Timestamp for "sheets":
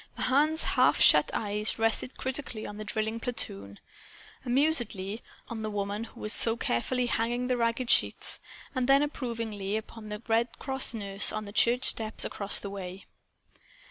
7.91-8.39